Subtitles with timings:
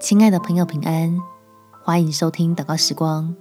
[0.00, 1.14] 亲爱的朋友，平安！
[1.84, 3.36] 欢迎收听祷告时光，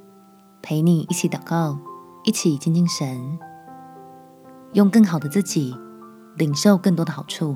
[0.62, 1.80] 陪你一起祷告，
[2.26, 3.40] 一起亲近神，
[4.74, 5.74] 用更好的自己
[6.36, 7.56] 领受更多的好处。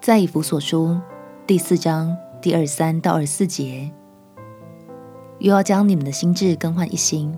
[0.00, 0.98] 在以弗所书
[1.46, 3.92] 第四章第二三到二十四节，
[5.38, 7.32] 又要将你们的心志更换一新，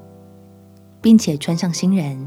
[1.03, 2.27] 并且穿上新人。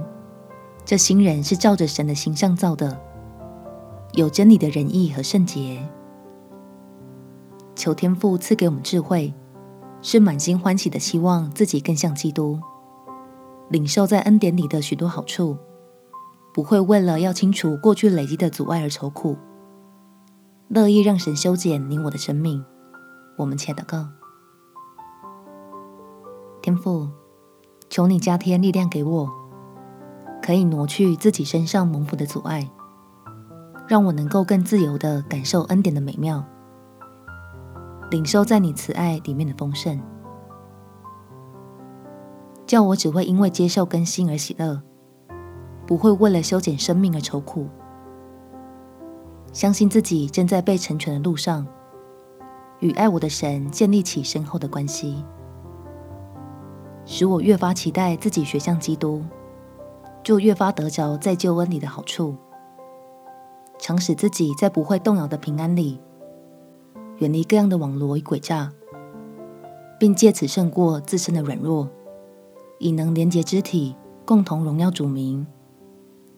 [0.86, 3.02] 这新人是照着神的形象造的，
[4.14, 5.82] 有真理的仁义和圣洁。
[7.78, 9.32] 求天父赐给我们智慧，
[10.02, 12.60] 是满心欢喜的希望自己更像基督，
[13.70, 15.56] 领受在恩典里的许多好处，
[16.54, 19.38] 不会为了要清除过去累积的阻碍而愁苦，
[20.68, 22.66] 乐意让神修剪你我的生命。
[23.38, 24.08] 我们且祷告：
[26.64, 27.08] 天父，
[27.90, 29.30] 求你加添力量给我，
[30.42, 32.68] 可以挪去自己身上蒙福的阻碍，
[33.88, 36.44] 让我能够更自由地感受恩典的美妙。
[38.10, 40.00] 领受在你慈爱里面的丰盛，
[42.66, 44.82] 叫我只会因为接受更新而喜乐，
[45.86, 47.68] 不会为了修剪生命而愁苦。
[49.52, 51.68] 相信自己正在被成全的路上，
[52.80, 55.24] 与爱我的神建立起深厚的关系，
[57.06, 59.22] 使我越发期待自己学像基督，
[60.24, 62.36] 就越发得着在救恩里的好处，
[63.80, 66.00] 常使自己在不会动摇的平安里。
[67.18, 68.72] 远离各样的网罗与诡诈，
[70.00, 71.90] 并借此胜过自身的软弱，
[72.80, 75.46] 以能连结肢体，共同荣耀主名，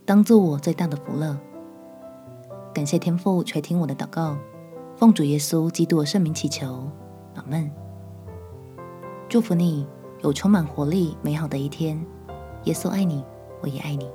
[0.05, 1.37] 当做我最大的福乐。
[2.73, 4.37] 感谢天父垂听我的祷告，
[4.95, 6.89] 奉主耶稣基督的圣名祈求，
[7.35, 7.69] 阿门。
[9.27, 9.85] 祝福你
[10.23, 11.99] 有充满活力、美好的一天。
[12.63, 13.23] 耶稣爱你，
[13.61, 14.09] 我也爱你。